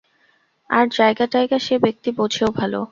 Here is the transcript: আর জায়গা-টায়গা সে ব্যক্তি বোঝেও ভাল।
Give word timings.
আর 0.69 0.85
জায়গা-টায়গা 0.91 1.57
সে 1.59 1.75
ব্যক্তি 1.77 2.09
বোঝেও 2.17 2.49
ভাল। 2.51 2.73